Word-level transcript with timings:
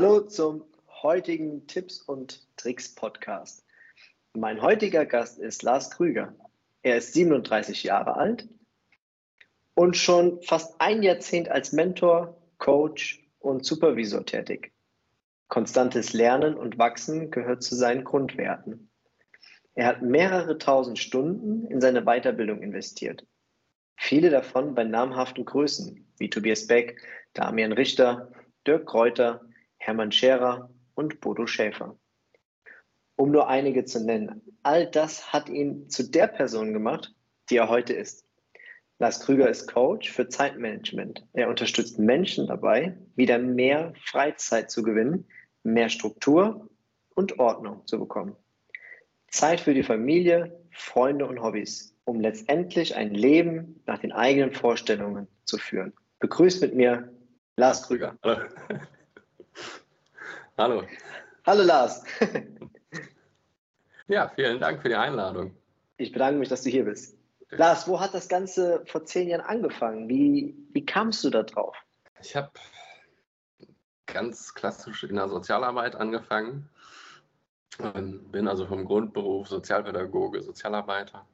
Hallo 0.00 0.20
zum 0.20 0.64
heutigen 1.02 1.66
Tipps 1.66 2.00
und 2.00 2.46
Tricks 2.56 2.94
Podcast. 2.94 3.66
Mein 4.32 4.62
heutiger 4.62 5.04
Gast 5.04 5.40
ist 5.40 5.64
Lars 5.64 5.90
Krüger. 5.90 6.36
Er 6.82 6.98
ist 6.98 7.14
37 7.14 7.82
Jahre 7.82 8.14
alt 8.14 8.48
und 9.74 9.96
schon 9.96 10.40
fast 10.42 10.80
ein 10.80 11.02
Jahrzehnt 11.02 11.48
als 11.48 11.72
Mentor, 11.72 12.40
Coach 12.58 13.26
und 13.40 13.64
Supervisor 13.64 14.24
tätig. 14.24 14.72
Konstantes 15.48 16.12
Lernen 16.12 16.54
und 16.54 16.78
Wachsen 16.78 17.32
gehört 17.32 17.64
zu 17.64 17.74
seinen 17.74 18.04
Grundwerten. 18.04 18.92
Er 19.74 19.86
hat 19.86 20.02
mehrere 20.02 20.58
tausend 20.58 21.00
Stunden 21.00 21.66
in 21.66 21.80
seine 21.80 22.02
Weiterbildung 22.02 22.62
investiert. 22.62 23.26
Viele 23.96 24.30
davon 24.30 24.76
bei 24.76 24.84
namhaften 24.84 25.44
Größen 25.44 26.06
wie 26.18 26.30
Tobias 26.30 26.68
Beck, 26.68 27.02
Damian 27.32 27.72
Richter, 27.72 28.30
Dirk 28.64 28.86
Kräuter, 28.86 29.40
Hermann 29.78 30.12
Scherer 30.12 30.70
und 30.94 31.20
Bodo 31.20 31.46
Schäfer. 31.46 31.96
Um 33.16 33.30
nur 33.30 33.48
einige 33.48 33.84
zu 33.84 34.04
nennen. 34.04 34.42
All 34.62 34.86
das 34.90 35.32
hat 35.32 35.48
ihn 35.48 35.88
zu 35.88 36.08
der 36.08 36.26
Person 36.26 36.72
gemacht, 36.72 37.14
die 37.50 37.56
er 37.56 37.68
heute 37.68 37.94
ist. 37.94 38.24
Lars 39.00 39.20
Krüger 39.20 39.48
ist 39.48 39.72
Coach 39.72 40.10
für 40.10 40.28
Zeitmanagement. 40.28 41.24
Er 41.32 41.48
unterstützt 41.48 41.98
Menschen 41.98 42.48
dabei, 42.48 42.98
wieder 43.14 43.38
mehr 43.38 43.92
Freizeit 44.04 44.70
zu 44.70 44.82
gewinnen, 44.82 45.26
mehr 45.62 45.88
Struktur 45.88 46.68
und 47.14 47.38
Ordnung 47.38 47.86
zu 47.86 47.98
bekommen. 47.98 48.34
Zeit 49.30 49.60
für 49.60 49.74
die 49.74 49.82
Familie, 49.82 50.60
Freunde 50.72 51.26
und 51.26 51.40
Hobbys, 51.42 51.94
um 52.04 52.20
letztendlich 52.20 52.96
ein 52.96 53.14
Leben 53.14 53.82
nach 53.86 53.98
den 53.98 54.12
eigenen 54.12 54.52
Vorstellungen 54.52 55.28
zu 55.44 55.58
führen. 55.58 55.92
Begrüßt 56.18 56.60
mit 56.62 56.74
mir 56.74 57.12
Lars 57.56 57.82
Krüger. 57.82 58.16
Hallo. 58.22 58.48
Hallo. 60.58 60.82
Hallo 61.46 61.62
Lars. 61.62 62.02
ja, 64.08 64.28
vielen 64.34 64.58
Dank 64.58 64.82
für 64.82 64.88
die 64.88 64.96
Einladung. 64.96 65.54
Ich 65.98 66.10
bedanke 66.10 66.40
mich, 66.40 66.48
dass 66.48 66.62
du 66.62 66.70
hier 66.70 66.84
bist. 66.84 67.16
Lars, 67.50 67.86
wo 67.86 68.00
hat 68.00 68.12
das 68.12 68.28
Ganze 68.28 68.82
vor 68.86 69.04
zehn 69.04 69.28
Jahren 69.28 69.42
angefangen? 69.42 70.08
Wie, 70.08 70.56
wie 70.72 70.84
kamst 70.84 71.22
du 71.22 71.30
da 71.30 71.44
drauf? 71.44 71.76
Ich 72.20 72.34
habe 72.34 72.50
ganz 74.06 74.52
klassisch 74.52 75.04
in 75.04 75.14
der 75.14 75.28
Sozialarbeit 75.28 75.94
angefangen. 75.94 76.68
Bin 78.32 78.48
also 78.48 78.66
vom 78.66 78.84
Grundberuf 78.84 79.46
Sozialpädagoge, 79.46 80.42
Sozialarbeiter. 80.42 81.24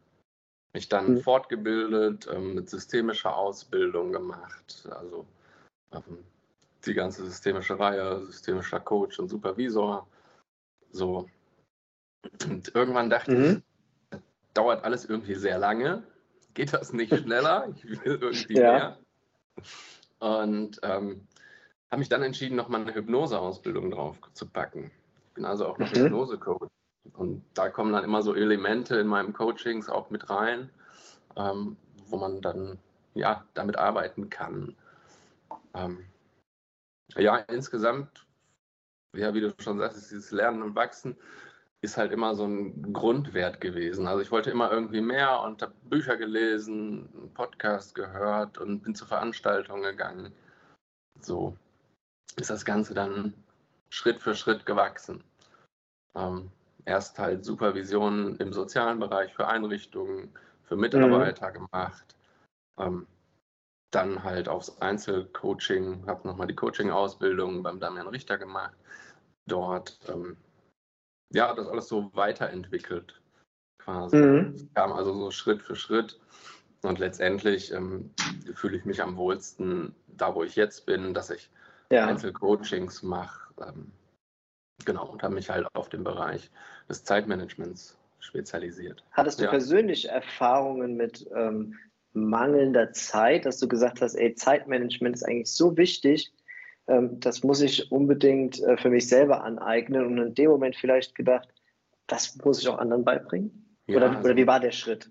Mich 0.75 0.91
dann 0.91 1.13
mhm. 1.15 1.21
fortgebildet, 1.23 2.29
ähm, 2.31 2.57
mit 2.57 2.69
systemischer 2.69 3.35
Ausbildung 3.35 4.13
gemacht. 4.13 4.87
Also 4.91 5.25
ähm, 5.93 6.25
die 6.87 6.95
ganze 6.95 7.25
systemische 7.25 7.79
Reihe, 7.79 8.25
systemischer 8.27 8.81
Coach 8.81 9.19
und 9.19 9.29
Supervisor. 9.29 10.07
So. 10.91 11.29
Und 12.47 12.75
irgendwann 12.75 13.11
dachte 13.11 13.33
mhm. 13.33 13.63
ich, 14.13 14.19
dauert 14.55 14.85
alles 14.85 15.05
irgendwie 15.05 15.35
sehr 15.35 15.59
lange. 15.59 16.03
Geht 16.55 16.73
das 16.73 16.93
nicht 16.93 17.15
schneller? 17.23 17.69
Ich 17.75 17.85
will 17.85 18.19
irgendwie 18.21 18.55
ja. 18.55 18.73
mehr. 18.73 18.99
Und 20.21 20.81
ähm, 20.83 21.27
habe 21.91 21.99
mich 21.99 22.09
dann 22.09 22.23
entschieden, 22.23 22.57
nochmal 22.57 22.81
eine 22.81 22.95
Hypnoseausbildung 22.95 23.91
drauf 23.91 24.19
zu 24.33 24.49
packen. 24.49 24.91
Ich 25.29 25.35
bin 25.35 25.45
also 25.45 25.67
auch 25.67 25.79
noch 25.79 25.93
mhm. 25.93 25.97
Hypnose-Coach. 25.97 26.71
Und 27.13 27.45
da 27.55 27.69
kommen 27.69 27.93
dann 27.93 28.05
immer 28.05 28.23
so 28.23 28.35
Elemente 28.35 28.97
in 28.97 29.07
meinem 29.07 29.33
Coachings 29.33 29.89
auch 29.89 30.11
mit 30.11 30.31
rein, 30.31 30.71
ähm, 31.37 31.77
wo 32.07 32.17
man 32.17 32.41
dann 32.41 32.79
ja 33.15 33.45
damit 33.55 33.77
arbeiten 33.77 34.31
kann. 34.31 34.75
Ähm, 35.75 36.05
ja, 37.17 37.37
insgesamt, 37.37 38.27
ja, 39.15 39.35
wie 39.35 39.41
du 39.41 39.55
schon 39.59 39.79
sagst, 39.79 39.99
ist 39.99 40.11
dieses 40.11 40.31
Lernen 40.31 40.63
und 40.63 40.75
Wachsen 40.75 41.17
ist 41.85 41.97
halt 41.99 42.13
immer 42.13 42.35
so 42.35 42.47
ein 42.47 42.93
Grundwert 42.93 43.61
gewesen. 43.61 44.09
Also 44.09 44.23
ich 44.23 44.31
wollte 44.31 44.51
immer 44.51 44.73
irgendwie 44.73 45.03
mehr 45.03 45.41
und 45.43 45.61
habe 45.63 45.75
Bücher 45.85 46.17
gelesen, 46.17 47.11
einen 47.15 47.35
Podcast 47.35 47.95
gehört 47.95 48.59
und 48.59 48.83
bin 48.83 48.95
zu 48.95 49.05
Veranstaltungen 49.05 49.83
gegangen. 49.83 50.33
So 51.21 51.57
ist 52.37 52.51
das 52.51 52.65
Ganze 52.65 52.95
dann 52.95 53.35
Schritt 53.91 54.21
für 54.21 54.35
Schritt 54.35 54.67
gewachsen. 54.67 55.23
Ähm, 56.17 56.51
erst 56.87 57.19
halt 57.19 57.45
Supervision 57.45 58.37
im 58.37 58.53
sozialen 58.53 58.99
Bereich 58.99 59.33
für 59.35 59.47
Einrichtungen, 59.47 60.33
für 60.65 60.77
Mitarbeiter 60.77 61.51
mhm. 61.51 61.53
gemacht. 61.53 62.17
Ähm, 62.79 63.07
dann 63.95 64.25
halt 64.25 64.49
aufs 64.49 64.81
Einzelcoaching, 64.81 66.07
habe 66.07 66.27
nochmal 66.27 66.47
die 66.47 66.57
Coaching-Ausbildung 66.57 67.63
beim 67.63 67.81
Damian 67.81 68.09
Richter 68.09 68.39
gemacht. 68.39 68.77
Dort 69.47 69.99
ähm, 70.09 70.37
ja, 71.33 71.53
das 71.55 71.67
alles 71.67 71.89
so 71.89 72.11
weiterentwickelt 72.15 73.21
quasi. 73.79 74.17
Mhm. 74.17 74.71
kam 74.75 74.93
also 74.93 75.13
so 75.13 75.31
Schritt 75.31 75.63
für 75.63 75.77
Schritt. 75.77 76.19
Und 76.83 76.99
letztendlich 76.99 77.73
ähm, 77.73 78.11
fühle 78.55 78.77
ich 78.77 78.85
mich 78.85 79.03
am 79.03 79.17
wohlsten 79.17 79.95
da, 80.07 80.35
wo 80.35 80.45
ich 80.45 80.55
jetzt 80.55 80.87
bin, 80.87 81.15
dass 81.15 81.31
ich 81.31 81.51
ja. 81.91 82.07
Einzelcoachings 82.07 83.03
mache. 83.03 83.53
Ähm, 83.61 83.91
genau, 84.85 85.07
und 85.07 85.23
habe 85.23 85.35
mich 85.35 85.49
halt 85.51 85.67
auf 85.75 85.89
den 85.89 86.05
Bereich 86.05 86.51
des 86.89 87.05
Zeitmanagements 87.05 87.99
spezialisiert. 88.21 89.05
Hattest 89.13 89.41
du 89.41 89.45
ja. 89.45 89.51
persönlich 89.51 90.09
Erfahrungen 90.09 90.97
mit 90.97 91.27
ähm, 91.35 91.79
mangelnder 92.15 92.93
Zeit, 92.93 93.45
dass 93.45 93.59
du 93.59 93.69
gesagt 93.69 94.01
hast, 94.01 94.15
ey, 94.15 94.35
Zeitmanagement 94.35 95.17
ist 95.17 95.25
eigentlich 95.25 95.53
so 95.53 95.77
wichtig, 95.77 96.33
ähm, 96.87 97.21
das 97.21 97.43
muss 97.43 97.61
ich 97.61 97.91
unbedingt 97.91 98.63
äh, 98.63 98.77
für 98.77 98.91
mich 98.91 99.09
selber 99.09 99.43
aneignen 99.45 100.07
und 100.07 100.19
in 100.19 100.35
dem 100.35 100.51
Moment 100.51 100.77
vielleicht 100.77 101.15
gedacht, 101.15 101.49
das 102.07 102.37
muss 102.45 102.61
ich 102.61 102.69
auch 102.69 102.79
anderen 102.79 103.05
beibringen? 103.05 103.77
Ja, 103.87 103.97
oder, 103.97 104.11
also, 104.11 104.21
oder 104.21 104.37
wie 104.37 104.47
war 104.47 104.61
der 104.61 104.73
Schritt? 104.73 105.11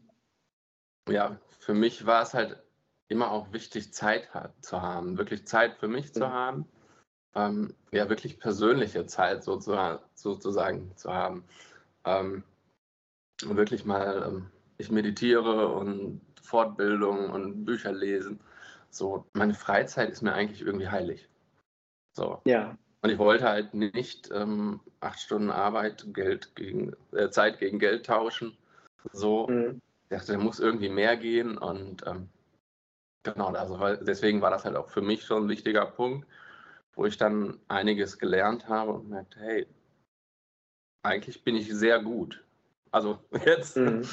Ja, 1.09 1.40
für 1.59 1.74
mich 1.74 2.06
war 2.06 2.24
es 2.24 2.34
halt 2.34 2.62
immer 3.08 3.31
auch 3.31 3.52
wichtig, 3.52 3.94
Zeit 3.94 4.34
hat, 4.34 4.53
zu 4.64 4.81
haben, 4.81 5.18
wirklich 5.18 5.46
Zeit 5.46 5.78
für 5.78 5.88
mich 5.88 6.08
mhm. 6.08 6.14
zu 6.14 6.30
haben. 6.30 6.66
Ähm, 7.35 7.74
ja, 7.91 8.09
wirklich 8.09 8.40
persönliche 8.40 9.06
Zeit 9.08 9.44
sozusagen, 9.44 10.00
sozusagen 10.14 10.96
zu 10.96 11.12
haben. 11.12 11.44
Ähm, 12.06 12.44
und 13.44 13.58
wirklich 13.58 13.85
mal, 13.85 14.24
ähm, 14.28 14.52
ich 14.78 14.91
meditiere 14.91 15.70
und 15.70 16.22
Fortbildung 16.43 17.29
und 17.29 17.65
Bücher 17.65 17.91
lesen. 17.91 18.39
So, 18.89 19.25
meine 19.33 19.55
Freizeit 19.55 20.09
ist 20.11 20.21
mir 20.21 20.33
eigentlich 20.33 20.61
irgendwie 20.61 20.89
heilig. 20.89 21.27
So. 22.15 22.41
Ja. 22.45 22.77
Und 23.01 23.09
ich 23.09 23.17
wollte 23.17 23.45
halt 23.45 23.73
nicht 23.73 24.29
ähm, 24.31 24.79
acht 24.99 25.19
Stunden 25.19 25.49
Arbeit, 25.49 26.05
Geld 26.13 26.55
gegen, 26.55 26.95
äh, 27.11 27.29
Zeit 27.29 27.59
gegen 27.59 27.79
Geld 27.79 28.05
tauschen. 28.05 28.57
So. 29.11 29.47
Mhm. 29.47 29.81
Ich 30.03 30.17
dachte, 30.17 30.33
da 30.33 30.37
muss 30.37 30.59
irgendwie 30.59 30.89
mehr 30.89 31.17
gehen. 31.17 31.57
Und 31.57 32.05
ähm, 32.05 32.29
genau, 33.23 33.47
also 33.47 33.79
weil, 33.79 33.97
deswegen 33.97 34.41
war 34.41 34.51
das 34.51 34.63
halt 34.63 34.75
auch 34.75 34.89
für 34.89 35.01
mich 35.01 35.25
schon 35.25 35.45
ein 35.45 35.49
wichtiger 35.49 35.85
Punkt, 35.85 36.27
wo 36.93 37.05
ich 37.05 37.17
dann 37.17 37.59
einiges 37.67 38.19
gelernt 38.19 38.69
habe 38.69 38.93
und 38.93 39.09
merkte, 39.09 39.39
hey, 39.39 39.67
eigentlich 41.03 41.43
bin 41.43 41.55
ich 41.55 41.73
sehr 41.73 42.01
gut. 42.01 42.43
Also 42.91 43.19
jetzt 43.45 43.75
mhm. 43.75 44.07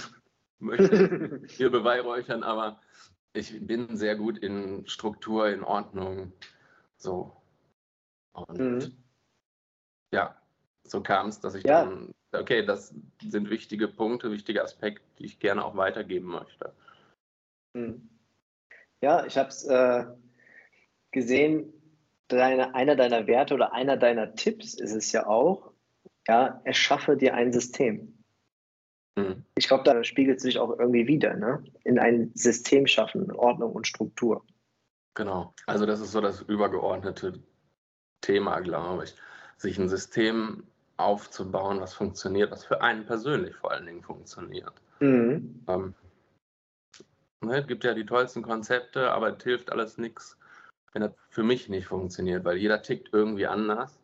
Möchte 0.60 1.40
ich 1.46 1.52
hier 1.56 1.70
beweihräuchern, 1.70 2.42
aber 2.42 2.80
ich 3.32 3.66
bin 3.66 3.96
sehr 3.96 4.16
gut 4.16 4.38
in 4.38 4.86
Struktur, 4.86 5.48
in 5.48 5.62
Ordnung. 5.62 6.32
So. 6.96 7.36
Und 8.32 8.58
mhm. 8.58 8.92
ja, 10.12 10.36
so 10.84 11.02
kam 11.02 11.28
es, 11.28 11.40
dass 11.40 11.54
ich 11.54 11.64
ja. 11.64 11.84
dann, 11.84 12.12
okay, 12.32 12.64
das 12.64 12.94
sind 13.22 13.50
wichtige 13.50 13.88
Punkte, 13.88 14.30
wichtige 14.30 14.62
Aspekte, 14.62 15.04
die 15.18 15.26
ich 15.26 15.38
gerne 15.38 15.64
auch 15.64 15.76
weitergeben 15.76 16.28
möchte. 16.28 16.72
Mhm. 17.74 18.08
Ja, 19.02 19.24
ich 19.24 19.38
habe 19.38 19.48
es 19.48 19.64
äh, 19.64 20.04
gesehen, 21.10 21.72
deine, 22.28 22.74
einer 22.74 22.96
deiner 22.96 23.26
Werte 23.26 23.54
oder 23.54 23.72
einer 23.72 23.96
deiner 23.96 24.34
Tipps 24.34 24.74
ist 24.74 24.94
es 24.94 25.12
ja 25.12 25.26
auch, 25.26 25.72
ja, 26.28 26.60
erschaffe 26.64 27.16
dir 27.16 27.34
ein 27.34 27.52
System. 27.52 28.19
Mhm. 29.16 29.44
Ich 29.56 29.68
glaube, 29.68 29.84
da 29.84 30.02
spiegelt 30.04 30.40
sich 30.40 30.58
auch 30.58 30.78
irgendwie 30.78 31.06
wieder, 31.06 31.34
ne? 31.36 31.62
In 31.84 31.98
ein 31.98 32.30
System 32.34 32.86
schaffen, 32.86 33.30
Ordnung 33.32 33.72
und 33.72 33.86
Struktur. 33.86 34.44
Genau. 35.14 35.54
Also 35.66 35.86
das 35.86 36.00
ist 36.00 36.12
so 36.12 36.20
das 36.20 36.42
übergeordnete 36.42 37.40
Thema, 38.20 38.60
glaube 38.60 39.04
ich. 39.04 39.14
Sich 39.56 39.78
ein 39.78 39.88
System 39.88 40.64
aufzubauen, 40.96 41.80
was 41.80 41.94
funktioniert, 41.94 42.50
was 42.50 42.64
für 42.64 42.80
einen 42.82 43.06
persönlich 43.06 43.56
vor 43.56 43.72
allen 43.72 43.86
Dingen 43.86 44.02
funktioniert. 44.02 44.72
Mhm. 45.00 45.64
Ähm, 45.66 45.94
ne, 47.42 47.60
es 47.60 47.66
gibt 47.66 47.84
ja 47.84 47.94
die 47.94 48.06
tollsten 48.06 48.42
Konzepte, 48.42 49.10
aber 49.10 49.36
es 49.36 49.42
hilft 49.42 49.72
alles 49.72 49.98
nichts, 49.98 50.38
wenn 50.92 51.02
das 51.02 51.12
für 51.30 51.42
mich 51.42 51.68
nicht 51.68 51.86
funktioniert, 51.86 52.44
weil 52.44 52.58
jeder 52.58 52.82
tickt 52.82 53.10
irgendwie 53.12 53.46
anders 53.46 53.98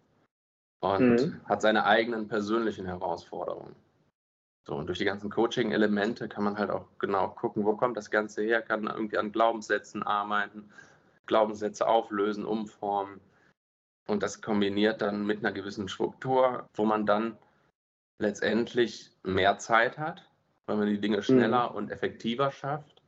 und 0.80 1.16
mhm. 1.16 1.40
hat 1.44 1.62
seine 1.62 1.84
eigenen 1.84 2.28
persönlichen 2.28 2.86
Herausforderungen. 2.86 3.76
So, 4.66 4.74
und 4.74 4.88
durch 4.88 4.98
die 4.98 5.04
ganzen 5.04 5.30
Coaching-Elemente 5.30 6.28
kann 6.28 6.42
man 6.42 6.58
halt 6.58 6.70
auch 6.70 6.86
genau 6.98 7.28
gucken, 7.28 7.64
wo 7.64 7.76
kommt 7.76 7.96
das 7.96 8.10
Ganze 8.10 8.42
her, 8.42 8.62
kann 8.62 8.88
irgendwie 8.88 9.18
an 9.18 9.30
Glaubenssätzen 9.30 10.02
arbeiten, 10.02 10.70
Glaubenssätze 11.26 11.86
auflösen, 11.86 12.44
umformen 12.44 13.20
und 14.06 14.22
das 14.22 14.40
kombiniert 14.40 15.02
dann 15.02 15.24
mit 15.24 15.38
einer 15.38 15.52
gewissen 15.52 15.88
Struktur, 15.88 16.68
wo 16.74 16.84
man 16.84 17.06
dann 17.06 17.36
letztendlich 18.18 19.12
mehr 19.22 19.58
Zeit 19.58 19.98
hat, 19.98 20.28
weil 20.66 20.76
man 20.76 20.88
die 20.88 21.00
Dinge 21.00 21.22
schneller 21.22 21.70
mhm. 21.70 21.76
und 21.76 21.90
effektiver 21.90 22.50
schafft 22.50 23.02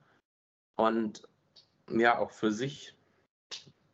und 0.76 1.22
ja 1.90 2.18
auch 2.18 2.30
für 2.30 2.52
sich, 2.52 2.94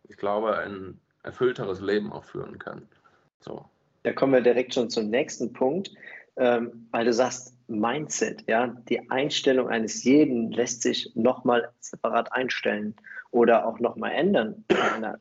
ich 0.08 0.16
glaube, 0.16 0.58
ein 0.58 1.00
erfüllteres 1.22 1.80
Leben 1.80 2.12
auch 2.12 2.24
führen 2.24 2.58
kann. 2.58 2.88
So. 3.40 3.64
Da 4.02 4.12
kommen 4.12 4.34
wir 4.34 4.42
direkt 4.42 4.74
schon 4.74 4.90
zum 4.90 5.08
nächsten 5.08 5.52
Punkt, 5.52 5.90
ähm, 6.36 6.88
weil 6.90 7.04
du 7.04 7.12
sagst 7.12 7.56
Mindset, 7.68 8.44
ja, 8.48 8.68
die 8.88 9.10
Einstellung 9.10 9.68
eines 9.68 10.04
jeden 10.04 10.50
lässt 10.50 10.82
sich 10.82 11.10
nochmal 11.14 11.70
separat 11.80 12.32
einstellen 12.32 12.94
oder 13.30 13.66
auch 13.66 13.78
nochmal 13.80 14.12
ändern, 14.12 14.64
in 14.68 14.76
einer 14.76 15.18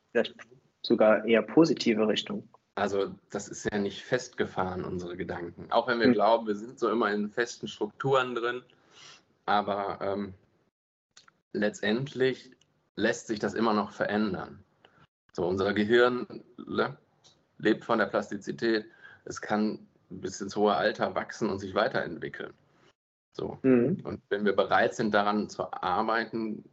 sogar 0.81 1.25
eher 1.25 1.41
positive 1.41 2.07
Richtung. 2.07 2.47
Also 2.75 3.13
das 3.29 3.47
ist 3.47 3.69
ja 3.71 3.77
nicht 3.77 4.03
festgefahren, 4.03 4.83
unsere 4.83 5.15
Gedanken. 5.15 5.71
Auch 5.71 5.87
wenn 5.87 5.99
wir 5.99 6.07
hm. 6.07 6.13
glauben, 6.13 6.47
wir 6.47 6.55
sind 6.55 6.79
so 6.79 6.89
immer 6.89 7.11
in 7.11 7.29
festen 7.29 7.67
Strukturen 7.67 8.35
drin, 8.35 8.63
aber 9.45 9.99
ähm, 10.01 10.33
letztendlich 11.53 12.51
lässt 12.95 13.27
sich 13.27 13.39
das 13.39 13.53
immer 13.53 13.73
noch 13.73 13.91
verändern. 13.91 14.63
So, 15.31 15.47
unser 15.47 15.73
Gehirn 15.73 16.27
ne, 16.57 16.97
lebt 17.57 17.85
von 17.85 17.99
der 17.99 18.05
Plastizität. 18.07 18.85
Es 19.25 19.39
kann 19.41 19.87
bis 20.21 20.41
ins 20.41 20.55
hohe 20.55 20.75
Alter 20.75 21.15
wachsen 21.15 21.49
und 21.49 21.59
sich 21.59 21.75
weiterentwickeln. 21.75 22.53
So. 23.35 23.57
Mhm. 23.63 24.01
Und 24.03 24.21
wenn 24.29 24.45
wir 24.45 24.55
bereit 24.55 24.95
sind, 24.95 25.13
daran 25.13 25.49
zu 25.49 25.71
arbeiten, 25.71 26.63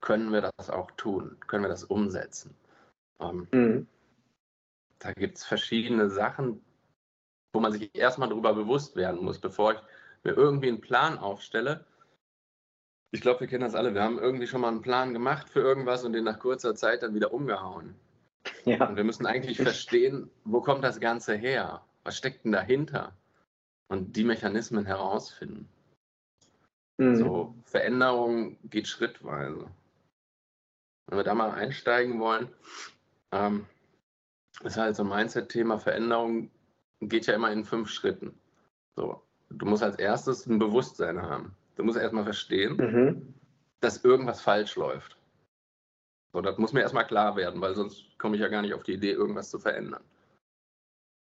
können 0.00 0.32
wir 0.32 0.50
das 0.56 0.70
auch 0.70 0.90
tun, 0.92 1.36
können 1.46 1.64
wir 1.64 1.68
das 1.68 1.84
umsetzen. 1.84 2.54
Ähm, 3.20 3.48
mhm. 3.52 3.86
Da 4.98 5.12
gibt 5.12 5.38
es 5.38 5.44
verschiedene 5.44 6.08
Sachen, 6.08 6.60
wo 7.52 7.60
man 7.60 7.72
sich 7.72 7.94
erstmal 7.94 8.28
darüber 8.28 8.54
bewusst 8.54 8.96
werden 8.96 9.22
muss, 9.24 9.38
bevor 9.38 9.72
ich 9.72 9.78
mir 10.24 10.32
irgendwie 10.32 10.68
einen 10.68 10.80
Plan 10.80 11.18
aufstelle. 11.18 11.84
Ich 13.10 13.20
glaube, 13.20 13.40
wir 13.40 13.46
kennen 13.46 13.64
das 13.64 13.74
alle. 13.74 13.94
Wir 13.94 14.02
haben 14.02 14.18
irgendwie 14.18 14.46
schon 14.46 14.60
mal 14.60 14.68
einen 14.68 14.82
Plan 14.82 15.12
gemacht 15.12 15.48
für 15.48 15.60
irgendwas 15.60 16.04
und 16.04 16.12
den 16.12 16.24
nach 16.24 16.38
kurzer 16.38 16.74
Zeit 16.74 17.02
dann 17.02 17.14
wieder 17.14 17.32
umgehauen. 17.32 17.94
Ja. 18.64 18.86
Und 18.86 18.96
wir 18.96 19.04
müssen 19.04 19.26
eigentlich 19.26 19.58
verstehen, 19.58 20.30
wo 20.44 20.60
kommt 20.60 20.84
das 20.84 21.00
Ganze 21.00 21.34
her? 21.34 21.84
Was 22.08 22.16
steckt 22.16 22.46
denn 22.46 22.52
dahinter? 22.52 23.12
Und 23.88 24.16
die 24.16 24.24
Mechanismen 24.24 24.86
herausfinden. 24.86 25.68
Mhm. 26.96 27.16
So, 27.16 27.54
Veränderung 27.66 28.56
geht 28.70 28.88
schrittweise. 28.88 29.66
Wenn 31.06 31.18
wir 31.18 31.22
da 31.22 31.34
mal 31.34 31.50
einsteigen 31.50 32.18
wollen, 32.18 32.48
ähm, 33.30 33.66
ist 34.64 34.78
halt 34.78 34.96
so 34.96 35.02
ein 35.02 35.10
Mindset-Thema. 35.10 35.78
Veränderung 35.80 36.50
geht 37.02 37.26
ja 37.26 37.34
immer 37.34 37.52
in 37.52 37.66
fünf 37.66 37.90
Schritten. 37.90 38.32
So, 38.96 39.22
du 39.50 39.66
musst 39.66 39.82
als 39.82 39.98
erstes 39.98 40.46
ein 40.46 40.58
Bewusstsein 40.58 41.20
haben. 41.20 41.54
Du 41.76 41.84
musst 41.84 41.98
erstmal 41.98 42.24
verstehen, 42.24 42.76
mhm. 42.78 43.34
dass 43.80 44.02
irgendwas 44.02 44.40
falsch 44.40 44.76
läuft. 44.76 45.18
So, 46.32 46.40
das 46.40 46.56
muss 46.56 46.72
mir 46.72 46.80
erstmal 46.80 47.06
klar 47.06 47.36
werden, 47.36 47.60
weil 47.60 47.74
sonst 47.74 48.18
komme 48.18 48.36
ich 48.36 48.40
ja 48.40 48.48
gar 48.48 48.62
nicht 48.62 48.72
auf 48.72 48.84
die 48.84 48.94
Idee, 48.94 49.12
irgendwas 49.12 49.50
zu 49.50 49.58
verändern. 49.58 50.02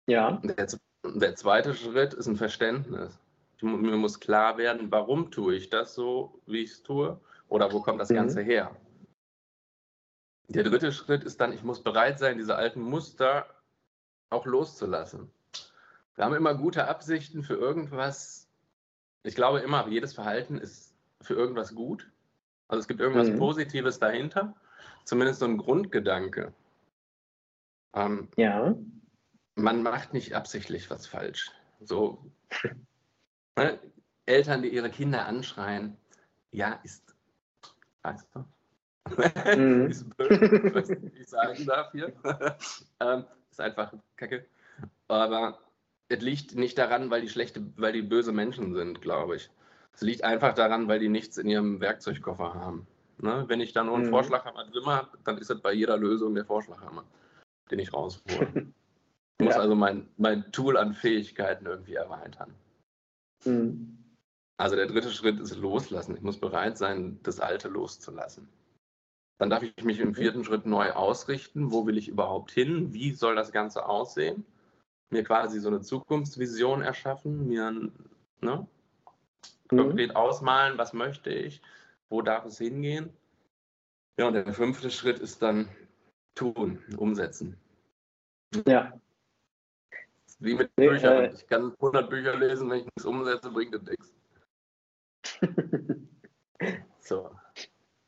Ja. 0.09 0.41
Der, 0.43 0.67
der 1.03 1.35
zweite 1.35 1.73
Schritt 1.73 2.13
ist 2.13 2.27
ein 2.27 2.35
Verständnis. 2.35 3.17
Mir 3.61 3.97
muss 3.97 4.19
klar 4.19 4.57
werden, 4.57 4.91
warum 4.91 5.31
tue 5.31 5.55
ich 5.55 5.69
das 5.69 5.93
so, 5.93 6.41
wie 6.45 6.63
ich 6.63 6.71
es 6.71 6.83
tue, 6.83 7.19
oder 7.47 7.71
wo 7.71 7.81
kommt 7.81 7.99
das 7.99 8.09
mhm. 8.09 8.15
Ganze 8.15 8.41
her. 8.41 8.75
Der 10.47 10.63
dritte 10.63 10.91
Schritt 10.91 11.23
ist 11.23 11.39
dann, 11.41 11.53
ich 11.53 11.63
muss 11.63 11.83
bereit 11.83 12.17
sein, 12.17 12.37
diese 12.37 12.55
alten 12.55 12.81
Muster 12.81 13.45
auch 14.29 14.45
loszulassen. 14.45 15.29
Wir 16.15 16.25
haben 16.25 16.35
immer 16.35 16.55
gute 16.55 16.87
Absichten 16.87 17.43
für 17.43 17.55
irgendwas. 17.55 18.47
Ich 19.23 19.35
glaube 19.35 19.59
immer, 19.59 19.87
jedes 19.87 20.13
Verhalten 20.13 20.57
ist 20.57 20.95
für 21.21 21.33
irgendwas 21.33 21.75
gut. 21.75 22.09
Also 22.67 22.79
es 22.81 22.87
gibt 22.87 22.99
irgendwas 22.99 23.29
mhm. 23.29 23.37
Positives 23.37 23.99
dahinter, 23.99 24.55
zumindest 25.03 25.39
so 25.39 25.45
ein 25.45 25.57
Grundgedanke. 25.57 26.53
Ähm, 27.93 28.29
ja. 28.37 28.75
Man 29.59 29.83
macht 29.83 30.13
nicht 30.13 30.33
absichtlich 30.33 30.89
was 30.89 31.05
falsch. 31.05 31.51
So 31.81 32.23
ne? 33.57 33.79
Eltern, 34.25 34.61
die 34.61 34.69
ihre 34.69 34.89
Kinder 34.89 35.25
anschreien, 35.25 35.97
ja, 36.51 36.79
ist, 36.83 37.15
weißt 38.03 38.27
du, 38.33 38.45
mhm. 39.57 39.87
ist 39.89 40.17
blöd, 40.17 40.73
was 40.73 40.89
ich 40.89 41.27
sagen 41.27 41.65
darf 41.65 41.91
hier. 41.91 42.13
ähm, 42.99 43.25
ist 43.51 43.59
einfach 43.59 43.93
Kacke. 44.15 44.45
Aber 45.07 45.59
es 46.07 46.21
liegt 46.21 46.55
nicht 46.55 46.77
daran, 46.77 47.09
weil 47.09 47.21
die 47.21 47.29
schlechte, 47.29 47.65
weil 47.75 47.93
die 47.93 48.01
böse 48.01 48.31
Menschen 48.31 48.73
sind, 48.73 49.01
glaube 49.01 49.35
ich. 49.35 49.49
Es 49.93 50.01
liegt 50.01 50.23
einfach 50.23 50.53
daran, 50.53 50.87
weil 50.87 50.99
die 50.99 51.09
nichts 51.09 51.37
in 51.37 51.49
ihrem 51.49 51.81
Werkzeugkoffer 51.81 52.53
haben. 52.53 52.87
Ne? 53.17 53.45
Wenn 53.47 53.59
ich 53.59 53.73
da 53.73 53.83
nur 53.83 53.95
einen 53.95 54.05
mhm. 54.05 54.11
Vorschlaghammer 54.11 54.65
drin 54.65 54.85
habe, 54.85 55.17
dann 55.23 55.37
ist 55.37 55.49
das 55.49 55.59
bei 55.59 55.73
jeder 55.73 55.97
Lösung 55.97 56.35
der 56.35 56.45
Vorschlaghammer, 56.45 57.03
den 57.69 57.79
ich 57.79 57.91
raushole. 57.91 58.71
Ich 59.39 59.45
muss 59.45 59.55
ja. 59.55 59.61
also 59.61 59.75
mein, 59.75 60.07
mein 60.17 60.51
Tool 60.51 60.77
an 60.77 60.93
Fähigkeiten 60.93 61.65
irgendwie 61.65 61.95
erweitern. 61.95 62.53
Mhm. 63.45 63.97
Also 64.57 64.75
der 64.75 64.87
dritte 64.87 65.11
Schritt 65.11 65.39
ist 65.39 65.55
loslassen. 65.55 66.15
Ich 66.15 66.21
muss 66.21 66.39
bereit 66.39 66.77
sein, 66.77 67.19
das 67.23 67.39
Alte 67.39 67.69
loszulassen. 67.69 68.49
Dann 69.37 69.49
darf 69.49 69.63
ich 69.63 69.85
mich 69.85 70.01
im 70.01 70.13
vierten 70.13 70.43
Schritt 70.43 70.65
neu 70.65 70.91
ausrichten. 70.91 71.71
Wo 71.71 71.87
will 71.87 71.97
ich 71.97 72.09
überhaupt 72.09 72.51
hin? 72.51 72.93
Wie 72.93 73.13
soll 73.13 73.35
das 73.35 73.53
Ganze 73.53 73.85
aussehen? 73.87 74.45
Mir 75.09 75.23
quasi 75.23 75.61
so 75.61 75.69
eine 75.69 75.79
Zukunftsvision 75.79 76.81
erschaffen, 76.81 77.47
mir 77.47 77.71
ne, 78.41 78.67
mhm. 79.71 79.77
konkret 79.77 80.15
ausmalen, 80.17 80.77
was 80.77 80.91
möchte 80.91 81.29
ich, 81.29 81.61
wo 82.09 82.21
darf 82.21 82.45
es 82.45 82.57
hingehen. 82.57 83.13
Ja, 84.19 84.27
und 84.27 84.33
der 84.33 84.53
fünfte 84.53 84.91
Schritt 84.91 85.19
ist 85.19 85.41
dann 85.41 85.69
tun, 86.35 86.83
umsetzen. 86.97 87.55
Ja. 88.67 88.99
Wie 90.39 90.55
mit 90.55 90.71
nee, 90.77 90.89
Büchern. 90.89 91.25
Äh, 91.25 91.33
ich 91.33 91.47
kann 91.47 91.73
100 91.73 92.09
Bücher 92.09 92.35
lesen, 92.37 92.69
wenn 92.69 92.79
ich 92.79 92.85
nichts 92.85 93.05
umsetze, 93.05 93.51
bringt 93.51 93.75
das 93.75 93.83
nichts. 93.83 94.13
so. 96.99 97.29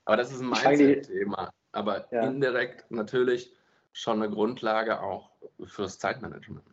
Aber 0.06 0.18
das 0.18 0.32
ist 0.32 0.42
ein 0.42 0.50
Mindset-Thema. 0.50 1.52
Aber 1.74 2.12
ja. 2.12 2.24
indirekt 2.24 2.90
natürlich 2.90 3.54
schon 3.94 4.22
eine 4.22 4.34
Grundlage 4.34 5.02
auch 5.02 5.32
fürs 5.66 6.00
Zeitmanagement. 6.00 6.66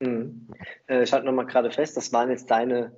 Mhm. 0.00 0.48
Äh, 0.86 1.02
ich 1.02 1.12
halte 1.12 1.26
nochmal 1.26 1.46
gerade 1.46 1.70
fest, 1.70 1.96
das 1.96 2.12
waren 2.12 2.30
jetzt 2.30 2.50
deine, 2.50 2.96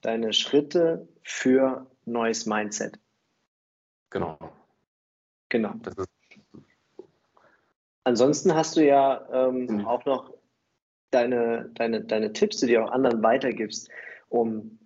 deine 0.00 0.32
Schritte 0.32 1.08
für 1.22 1.90
neues 2.04 2.46
Mindset. 2.46 2.98
Genau. 4.10 4.38
Genau. 5.50 5.74
Ansonsten 8.04 8.54
hast 8.54 8.76
du 8.76 8.84
ja 8.84 9.28
ähm, 9.30 9.66
mhm. 9.66 9.86
auch 9.86 10.04
noch 10.04 10.37
deine, 11.10 11.70
deine, 11.74 12.04
deine 12.04 12.32
Tipps, 12.32 12.58
die 12.58 12.66
du 12.66 12.84
auch 12.84 12.90
anderen 12.90 13.22
weitergibst, 13.22 13.88
um 14.28 14.78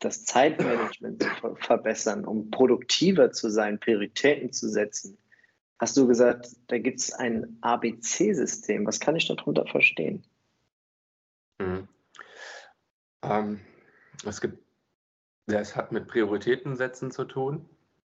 das 0.00 0.24
Zeitmanagement 0.24 1.22
zu 1.22 1.56
verbessern, 1.56 2.24
um 2.24 2.50
produktiver 2.50 3.32
zu 3.32 3.50
sein, 3.50 3.80
Prioritäten 3.80 4.52
zu 4.52 4.68
setzen. 4.68 5.18
Hast 5.78 5.96
du 5.96 6.06
gesagt, 6.06 6.48
da 6.68 6.78
gibt 6.78 7.00
es 7.00 7.12
ein 7.12 7.58
ABC-System. 7.60 8.86
Was 8.86 9.00
kann 9.00 9.16
ich 9.16 9.28
darunter 9.28 9.66
verstehen? 9.66 10.24
Mhm. 11.58 11.88
Ähm, 13.22 13.60
es 14.24 14.40
gibt, 14.40 14.58
ja, 15.48 15.60
es 15.60 15.76
hat 15.76 15.92
mit 15.92 16.06
Prioritäten 16.06 16.76
setzen 16.76 17.10
zu 17.10 17.24
tun. 17.24 17.68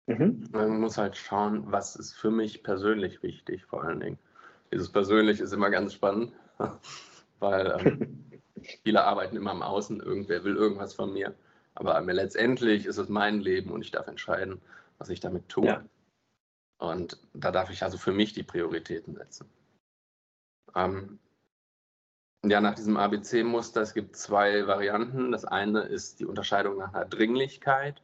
Mhm. 0.08 0.46
Man 0.52 0.80
muss 0.80 0.98
halt 0.98 1.16
schauen, 1.16 1.72
was 1.72 1.96
ist 1.96 2.14
für 2.14 2.32
mich 2.32 2.64
persönlich 2.64 3.24
wichtig, 3.24 3.66
vor 3.66 3.84
allen 3.84 4.00
Dingen. 4.00 4.20
Dieses 4.72 4.92
persönlich 4.92 5.40
ist 5.40 5.54
immer 5.54 5.70
ganz 5.70 5.94
spannend 5.94 6.34
weil 7.40 7.78
ähm, 7.80 8.42
viele 8.84 9.04
arbeiten 9.04 9.36
immer 9.36 9.52
am 9.52 9.62
Außen, 9.62 10.00
irgendwer 10.00 10.44
will 10.44 10.56
irgendwas 10.56 10.94
von 10.94 11.14
mir. 11.14 11.36
Aber 11.76 12.00
mir 12.02 12.14
letztendlich 12.14 12.86
ist 12.86 12.98
es 12.98 13.10
mein 13.10 13.40
Leben 13.40 13.72
und 13.72 13.82
ich 13.82 13.92
darf 13.92 14.08
entscheiden, 14.08 14.62
was 14.98 15.10
ich 15.10 15.20
damit 15.20 15.48
tue. 15.50 15.68
Ja. 15.68 15.84
Und 16.78 17.20
da 17.34 17.52
darf 17.52 17.70
ich 17.70 17.84
also 17.84 17.98
für 17.98 18.12
mich 18.12 18.34
die 18.34 18.44
Prioritäten 18.44 19.16
setzen. 19.16 19.50
Ähm, 20.76 21.20
ja, 22.46 22.62
nach 22.62 22.76
diesem 22.76 22.96
ABC-Muster, 22.96 23.82
es 23.82 23.94
gibt 23.94 24.16
zwei 24.16 24.66
Varianten. 24.66 25.32
Das 25.32 25.44
eine 25.46 25.82
ist 25.82 26.20
die 26.20 26.26
Unterscheidung 26.26 26.78
nach 26.78 26.94
einer 26.94 27.06
Dringlichkeit 27.06 28.02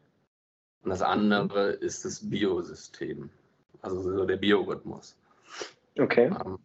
und 0.84 0.90
das 0.90 1.02
andere 1.02 1.72
ist 1.72 2.06
das 2.06 2.30
Biosystem, 2.30 3.30
also 3.82 4.02
so 4.02 4.26
der 4.26 4.38
Biorhythmus. 4.38 5.18
Okay. 5.98 6.26
Ähm, 6.26 6.60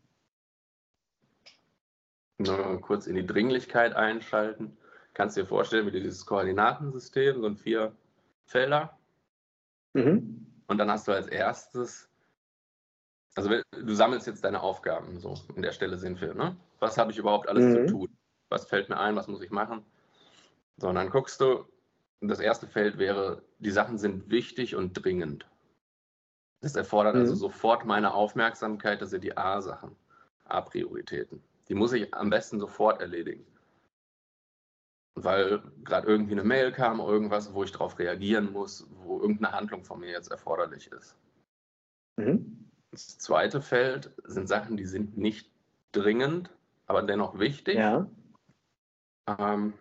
nur 2.40 2.80
kurz 2.80 3.06
in 3.06 3.14
die 3.14 3.26
Dringlichkeit 3.26 3.94
einschalten. 3.94 4.76
Kannst 5.14 5.36
dir 5.36 5.46
vorstellen, 5.46 5.86
wie 5.86 6.00
dieses 6.00 6.26
Koordinatensystem, 6.26 7.40
so 7.40 7.46
ein 7.46 7.56
vier 7.56 7.92
Felder. 8.46 8.98
Mhm. 9.94 10.46
Und 10.66 10.78
dann 10.78 10.90
hast 10.90 11.08
du 11.08 11.12
als 11.12 11.26
erstes 11.26 12.10
also 13.36 13.50
du 13.72 13.94
sammelst 13.94 14.26
jetzt 14.26 14.44
deine 14.44 14.60
Aufgaben, 14.60 15.18
so 15.20 15.34
in 15.54 15.62
der 15.62 15.72
Stelle 15.72 15.96
sind 15.96 16.20
wir, 16.20 16.34
ne? 16.34 16.56
Was 16.78 16.98
habe 16.98 17.12
ich 17.12 17.18
überhaupt 17.18 17.48
alles 17.48 17.64
mhm. 17.64 17.86
zu 17.86 17.92
tun? 17.92 18.18
Was 18.48 18.64
fällt 18.64 18.88
mir 18.88 18.98
ein? 18.98 19.16
Was 19.16 19.28
muss 19.28 19.42
ich 19.42 19.50
machen? 19.50 19.84
So, 20.76 20.88
und 20.88 20.96
dann 20.96 21.10
guckst 21.10 21.40
du, 21.40 21.64
das 22.20 22.40
erste 22.40 22.66
Feld 22.66 22.98
wäre, 22.98 23.42
die 23.58 23.70
Sachen 23.70 23.98
sind 23.98 24.30
wichtig 24.30 24.74
und 24.74 24.92
dringend. 24.94 25.46
Das 26.60 26.76
erfordert 26.76 27.14
also 27.14 27.26
mhm. 27.26 27.30
also 27.30 27.48
sofort 27.48 27.84
meine 27.86 28.12
Aufmerksamkeit, 28.12 29.00
das 29.00 29.10
sind 29.10 29.24
die 29.24 29.36
A-Sachen, 29.36 29.96
A-Prioritäten. 30.44 31.42
Die 31.70 31.76
muss 31.76 31.92
ich 31.92 32.12
am 32.12 32.30
besten 32.30 32.58
sofort 32.58 33.00
erledigen. 33.00 33.46
Weil 35.14 35.62
gerade 35.84 36.08
irgendwie 36.08 36.32
eine 36.32 36.42
Mail 36.42 36.72
kam, 36.72 36.98
irgendwas, 36.98 37.54
wo 37.54 37.62
ich 37.62 37.70
darauf 37.70 37.96
reagieren 37.98 38.50
muss, 38.50 38.88
wo 38.90 39.20
irgendeine 39.20 39.52
Handlung 39.52 39.84
von 39.84 40.00
mir 40.00 40.10
jetzt 40.10 40.32
erforderlich 40.32 40.90
ist. 40.90 41.16
Mhm. 42.16 42.70
Das 42.90 43.18
zweite 43.18 43.62
Feld 43.62 44.12
sind 44.24 44.48
Sachen, 44.48 44.76
die 44.76 44.84
sind 44.84 45.16
nicht 45.16 45.48
dringend, 45.92 46.50
aber 46.86 47.02
dennoch 47.02 47.38
wichtig. 47.38 47.76
Ja. 47.76 48.10
Ähm, 49.28 49.74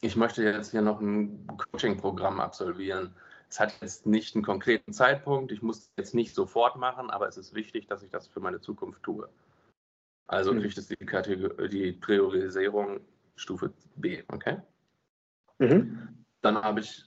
ich 0.00 0.16
möchte 0.16 0.42
jetzt 0.42 0.72
hier 0.72 0.82
noch 0.82 1.00
ein 1.00 1.46
Coaching-Programm 1.46 2.40
absolvieren. 2.40 3.14
Es 3.48 3.60
hat 3.60 3.80
jetzt 3.80 4.04
nicht 4.04 4.34
einen 4.34 4.44
konkreten 4.44 4.92
Zeitpunkt, 4.92 5.52
ich 5.52 5.62
muss 5.62 5.78
es 5.78 5.92
jetzt 5.96 6.14
nicht 6.14 6.34
sofort 6.34 6.74
machen, 6.76 7.08
aber 7.10 7.28
es 7.28 7.36
ist 7.36 7.54
wichtig, 7.54 7.86
dass 7.86 8.02
ich 8.02 8.10
das 8.10 8.26
für 8.26 8.40
meine 8.40 8.60
Zukunft 8.60 9.04
tue. 9.04 9.28
Also 10.30 10.54
mhm. 10.54 10.60
kriegt 10.60 10.78
es 10.78 10.86
die, 10.86 10.94
Kategor 10.94 11.66
die 11.66 11.90
Priorisierung 11.90 13.00
Stufe 13.34 13.72
B, 13.96 14.22
okay? 14.28 14.58
Mhm. 15.58 16.24
Dann 16.40 16.56
habe 16.62 16.80
ich 16.80 17.04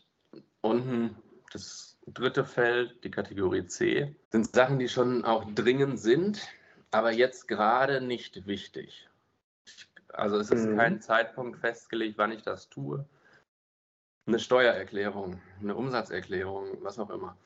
unten 0.59 1.15
das 1.53 1.97
dritte 2.05 2.43
Feld, 2.43 3.01
die 3.05 3.11
Kategorie 3.11 3.65
C, 3.65 4.13
sind 4.29 4.53
Sachen, 4.53 4.77
die 4.77 4.89
schon 4.89 5.23
auch 5.23 5.45
dringend 5.55 6.01
sind, 6.01 6.41
aber 6.91 7.13
jetzt 7.13 7.47
gerade 7.47 8.01
nicht 8.01 8.45
wichtig. 8.45 9.07
Also 10.09 10.37
es 10.37 10.51
ist 10.51 10.67
mhm. 10.67 10.75
kein 10.75 10.99
Zeitpunkt 10.99 11.59
festgelegt, 11.59 12.17
wann 12.17 12.33
ich 12.33 12.41
das 12.41 12.67
tue. 12.67 13.05
Eine 14.25 14.39
Steuererklärung, 14.39 15.41
eine 15.61 15.75
Umsatzerklärung, 15.75 16.77
was 16.81 16.99
auch 16.99 17.09
immer 17.09 17.37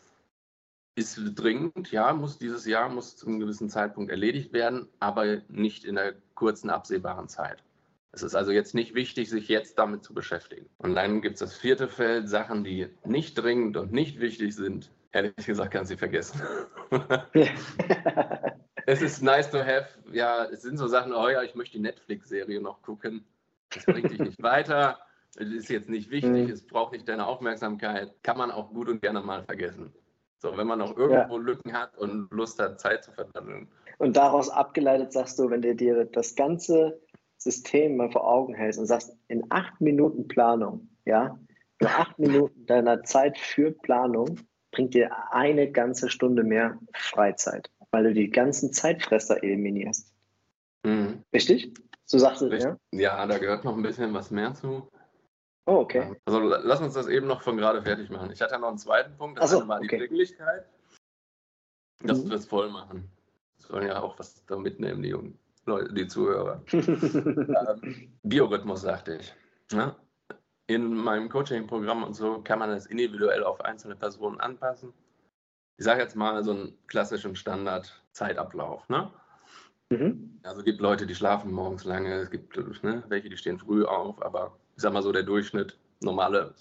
ist 0.98 1.20
dringend, 1.36 1.92
ja, 1.92 2.12
muss 2.12 2.40
dieses 2.40 2.66
Jahr 2.66 2.90
muss 2.90 3.16
zu 3.16 3.28
einem 3.28 3.40
gewissen 3.40 3.70
Zeitpunkt 3.70 4.10
erledigt 4.10 4.52
werden, 4.52 4.88
aber 5.00 5.42
nicht 5.48 5.86
in 5.86 5.96
der 5.96 6.16
kurzen 6.34 6.72
absehbaren 6.72 7.30
Zeit. 7.30 7.64
Es 8.12 8.24
ist 8.24 8.34
also 8.34 8.52
jetzt 8.52 8.74
nicht 8.74 8.96
wichtig, 8.96 9.30
sich 9.30 9.48
jetzt 9.48 9.78
damit 9.78 10.04
zu 10.04 10.16
beschäftigen. 10.16 10.68
Und 10.80 10.96
dann 10.96 11.22
gibt 11.22 11.36
es 11.36 11.42
das 11.42 11.56
vierte 11.56 11.88
Feld, 11.88 12.28
Sachen, 12.28 12.64
die 12.64 12.88
nicht 13.06 13.36
dringend 13.36 13.78
und 13.78 13.92
nicht 13.92 14.20
wichtig 14.20 14.56
sind. 14.56 14.90
Ehrlich 15.12 15.36
gesagt, 15.36 15.72
kannst 15.72 15.92
du 15.92 15.98
vergessen. 15.98 16.42
es 18.88 19.02
ist 19.04 19.22
nice 19.22 19.52
to 19.52 19.60
have. 19.60 19.88
Ja, 20.12 20.46
es 20.46 20.64
sind 20.64 20.78
so 20.78 20.88
Sachen, 20.88 21.14
oh 21.14 21.30
ja, 21.30 21.44
ich 21.44 21.54
möchte 21.54 21.78
die 21.78 21.84
Netflix-Serie 21.84 22.60
noch 22.60 22.82
gucken. 22.82 23.24
Das 23.70 23.86
bringt 23.86 24.10
dich 24.12 24.20
nicht 24.20 24.42
weiter. 24.42 24.98
Es 25.36 25.50
ist 25.50 25.70
jetzt 25.70 25.90
nicht 25.90 26.10
wichtig, 26.10 26.48
mhm. 26.48 26.50
es 26.50 26.66
braucht 26.66 26.94
nicht 26.94 27.08
deine 27.08 27.28
Aufmerksamkeit. 27.28 28.16
Kann 28.24 28.40
man 28.40 28.50
auch 28.50 28.72
gut 28.72 28.90
und 28.90 29.02
gerne 29.02 29.22
mal 29.22 29.44
vergessen. 29.44 29.94
So, 30.40 30.56
wenn 30.56 30.68
man 30.68 30.80
noch 30.80 30.96
irgendwo 30.96 31.38
ja. 31.38 31.44
Lücken 31.44 31.74
hat 31.74 31.98
und 31.98 32.32
Lust 32.32 32.60
hat, 32.60 32.80
Zeit 32.80 33.04
zu 33.04 33.12
verwandeln. 33.12 33.68
Und 33.98 34.16
daraus 34.16 34.50
abgeleitet 34.50 35.12
sagst 35.12 35.40
du, 35.40 35.50
wenn 35.50 35.62
du 35.62 35.76
dir 35.76 36.06
das 36.06 36.36
ganze 36.36 37.02
System 37.38 37.98
mal 37.98 38.12
vor 38.12 38.28
Augen 38.28 38.54
hältst 38.54 38.80
und 38.80 38.86
sagst, 38.86 39.16
in 39.28 39.46
acht 39.50 39.82
Minuten 39.82 40.28
Planung, 40.28 40.90
ja, 41.06 41.40
nur 41.82 41.92
acht 41.92 42.20
Minuten 42.20 42.66
deiner 42.66 43.04
Zeit 43.04 43.38
für 43.38 43.72
Planung 43.72 44.40
bringt 44.72 44.94
dir 44.94 45.12
eine 45.32 45.72
ganze 45.72 46.10
Stunde 46.10 46.44
mehr 46.44 46.78
Freizeit, 46.94 47.72
weil 47.92 48.04
du 48.04 48.14
die 48.14 48.30
ganzen 48.30 48.74
Zeitfresser 48.74 49.44
eliminierst. 49.44 50.14
Mhm. 50.84 51.24
Richtig? 51.34 51.74
So 52.06 52.20
sagst 52.20 52.42
du, 52.42 52.48
ja? 52.48 52.78
Ja, 52.92 53.26
da 53.26 53.38
gehört 53.38 53.66
noch 53.66 53.76
ein 53.76 53.82
bisschen 53.82 54.14
was 54.14 54.32
mehr 54.32 54.54
zu. 54.54 54.90
Oh, 55.68 55.80
okay. 55.80 56.16
Also 56.26 56.40
lass 56.40 56.80
uns 56.80 56.94
das 56.94 57.08
eben 57.08 57.28
noch 57.28 57.42
von 57.42 57.58
gerade 57.58 57.82
fertig 57.82 58.10
machen. 58.10 58.32
Ich 58.32 58.42
hatte 58.42 58.54
ja 58.54 58.58
noch 58.58 58.70
einen 58.70 58.78
zweiten 58.78 59.18
Punkt, 59.18 59.38
das 59.38 59.52
so, 59.52 59.68
war 59.68 59.82
die 59.82 59.88
okay. 59.88 60.00
Dringlichkeit. 60.00 60.66
Dass 62.04 62.20
mhm. 62.20 62.24
wir 62.24 62.30
das 62.32 62.46
voll 62.46 62.70
machen. 62.70 63.12
Das 63.58 63.68
sollen 63.68 63.86
ja 63.86 64.02
auch 64.02 64.18
was 64.18 64.46
da 64.46 64.56
mitnehmen, 64.56 65.04
die 65.04 65.10
Jungen, 65.10 65.38
Leute, 65.66 65.94
die 65.94 66.08
Zuhörer. 66.08 66.64
ähm, 66.72 68.18
Biorhythmus, 68.24 68.82
sagte 68.82 69.18
ich. 69.18 69.36
Ja? 69.74 69.98
In 70.68 70.94
meinem 70.94 71.28
Coaching-Programm 71.28 72.04
und 72.04 72.14
so 72.14 72.42
kann 72.42 72.60
man 72.60 72.70
das 72.70 72.86
individuell 72.86 73.44
auf 73.44 73.60
einzelne 73.60 73.98
Personen 73.98 74.40
anpassen. 74.40 74.94
Ich 75.76 75.84
sage 75.84 76.02
jetzt 76.02 76.16
mal 76.16 76.46
so 76.46 76.52
einen 76.52 76.78
klassischen 76.88 77.36
Standard-Zeitablauf. 77.36 78.88
Ne? 78.88 79.12
Mhm. 79.90 80.40
Also 80.44 80.60
es 80.60 80.66
gibt 80.66 80.80
Leute, 80.80 81.06
die 81.06 81.16
schlafen 81.16 81.52
morgens 81.52 81.84
lange, 81.84 82.14
es 82.14 82.32
gibt 82.32 82.56
ne, 82.84 83.04
welche, 83.10 83.28
die 83.28 83.38
stehen 83.38 83.60
früh 83.60 83.84
auf, 83.84 84.22
aber 84.22 84.58
ich 84.78 84.84
sag 84.84 84.94
mal 84.94 85.02
so 85.02 85.12
der 85.12 85.24
Durchschnitt, 85.24 85.76
normale, 86.02 86.54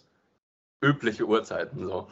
übliche 0.82 1.26
Uhrzeiten. 1.26 1.84
So. 1.84 2.08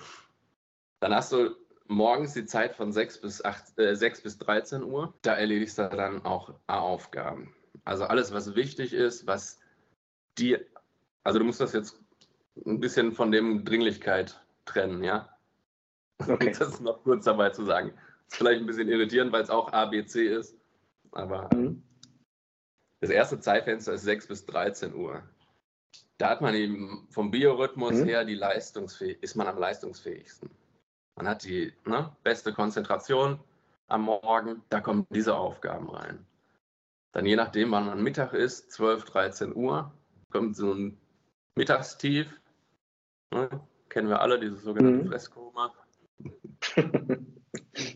Dann 1.00 1.14
hast 1.14 1.32
du 1.32 1.56
morgens 1.88 2.34
die 2.34 2.44
Zeit 2.44 2.76
von 2.76 2.92
6 2.92 3.22
bis, 3.22 3.44
8, 3.44 3.78
äh, 3.78 3.96
6 3.96 4.20
bis 4.20 4.38
13 4.38 4.82
Uhr. 4.84 5.14
Da 5.22 5.34
erledigst 5.34 5.78
du 5.78 5.88
dann 5.88 6.24
auch 6.24 6.52
Aufgaben. 6.66 7.54
Also 7.84 8.04
alles, 8.04 8.32
was 8.32 8.54
wichtig 8.54 8.92
ist, 8.92 9.26
was 9.26 9.58
die, 10.38 10.58
also 11.22 11.38
du 11.38 11.46
musst 11.46 11.60
das 11.60 11.72
jetzt 11.72 11.98
ein 12.66 12.80
bisschen 12.80 13.12
von 13.12 13.32
dem 13.32 13.64
Dringlichkeit 13.64 14.40
trennen, 14.66 15.02
ja. 15.02 15.28
Okay. 16.18 16.54
Das 16.58 16.68
ist 16.68 16.80
noch 16.80 17.02
kurz 17.02 17.24
dabei 17.24 17.50
zu 17.50 17.64
sagen. 17.64 17.92
Das 17.94 18.34
ist 18.34 18.36
vielleicht 18.36 18.60
ein 18.60 18.66
bisschen 18.66 18.88
irritierend, 18.88 19.32
weil 19.32 19.42
es 19.42 19.50
auch 19.50 19.72
A, 19.72 19.86
B, 19.86 20.04
C 20.04 20.26
ist. 20.26 20.56
Aber 21.12 21.48
mhm. 21.54 21.82
das 23.00 23.10
erste 23.10 23.40
Zeitfenster 23.40 23.94
ist 23.94 24.02
6 24.02 24.28
bis 24.28 24.46
13 24.46 24.94
Uhr. 24.94 25.22
Da 26.18 26.30
hat 26.30 26.40
man 26.40 26.54
eben 26.54 27.06
vom 27.10 27.30
Biorhythmus 27.30 27.94
mhm. 27.94 28.04
her 28.04 28.24
die 28.24 28.34
Leistungsfähig 28.34 29.22
ist 29.22 29.34
man 29.34 29.46
am 29.46 29.58
leistungsfähigsten. 29.58 30.50
Man 31.16 31.28
hat 31.28 31.44
die 31.44 31.72
ne, 31.84 32.14
beste 32.22 32.52
Konzentration 32.52 33.40
am 33.88 34.02
Morgen, 34.02 34.62
da 34.68 34.80
kommen 34.80 35.06
diese 35.10 35.36
Aufgaben 35.36 35.90
rein. 35.90 36.26
Dann 37.12 37.26
je 37.26 37.36
nachdem, 37.36 37.70
wann 37.70 37.86
man 37.86 38.02
Mittag 38.02 38.32
ist, 38.32 38.72
12, 38.72 39.04
13 39.04 39.54
Uhr, 39.54 39.92
kommt 40.30 40.56
so 40.56 40.72
ein 40.72 40.98
Mittagstief. 41.54 42.26
Ne? 43.32 43.48
Kennen 43.88 44.08
wir 44.08 44.20
alle, 44.20 44.40
dieses 44.40 44.62
sogenannte 44.62 45.04
mhm. 45.04 45.08
Fresskoma. 45.08 45.72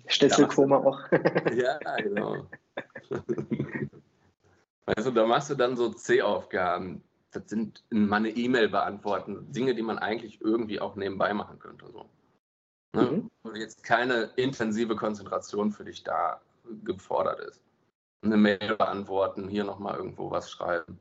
Schnitzelkoma 0.07 0.77
auch. 0.77 1.01
ja, 1.53 1.79
genau. 1.97 2.47
Also 4.97 5.11
da 5.11 5.27
machst 5.27 5.51
du 5.51 5.55
dann 5.55 5.77
so 5.77 5.91
C-Aufgaben, 5.91 7.05
das 7.39 7.51
sind 7.51 7.85
meine 7.91 8.31
E-Mail 8.31 8.69
beantworten, 8.69 9.51
Dinge, 9.53 9.75
die 9.75 9.83
man 9.83 9.99
eigentlich 9.99 10.41
irgendwie 10.41 10.81
auch 10.81 10.97
nebenbei 10.97 11.33
machen 11.33 11.59
könnte. 11.59 11.87
So. 11.93 12.09
Ne? 12.95 13.03
Mhm. 13.03 13.31
Und 13.43 13.57
jetzt 13.57 13.83
keine 13.83 14.31
intensive 14.37 14.97
Konzentration 14.97 15.71
für 15.71 15.85
dich 15.85 16.03
da 16.03 16.41
gefordert 16.85 17.41
ist. 17.41 17.63
Eine 18.23 18.37
Mail 18.37 18.77
beantworten, 18.77 19.49
hier 19.49 19.65
nochmal 19.65 19.97
irgendwo 19.97 20.31
was 20.31 20.51
schreiben, 20.51 20.99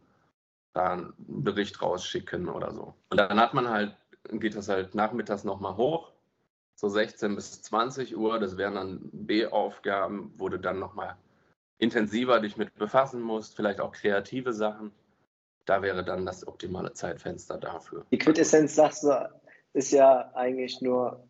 da 0.73 0.93
einen 0.93 1.13
Bericht 1.17 1.81
rausschicken 1.81 2.47
oder 2.47 2.71
so. 2.71 2.93
Und 3.09 3.17
dann 3.17 3.39
hat 3.39 3.53
man 3.53 3.69
halt, 3.69 3.95
geht 4.31 4.55
das 4.55 4.69
halt 4.69 4.93
nachmittags 4.93 5.43
nochmal 5.43 5.75
hoch, 5.75 6.11
so 6.75 6.87
16 6.89 7.35
bis 7.35 7.63
20 7.63 8.15
Uhr, 8.15 8.37
das 8.37 8.55
wären 8.55 8.75
dann 8.75 9.09
B-Aufgaben, 9.11 10.31
wo 10.37 10.47
du 10.47 10.59
dann 10.59 10.77
nochmal 10.77 11.17
intensiver 11.79 12.39
dich 12.39 12.55
mit 12.55 12.73
befassen 12.75 13.21
musst, 13.21 13.55
vielleicht 13.55 13.79
auch 13.79 13.91
kreative 13.91 14.53
Sachen 14.53 14.91
da 15.67 15.81
wäre 15.81 16.03
dann 16.03 16.25
das 16.25 16.47
optimale 16.47 16.93
Zeitfenster 16.93 17.57
dafür. 17.57 18.05
Die 18.11 18.17
Quintessenz, 18.17 18.75
sagst 18.75 19.03
du, 19.03 19.29
ist 19.73 19.91
ja 19.91 20.31
eigentlich 20.33 20.81
nur, 20.81 21.27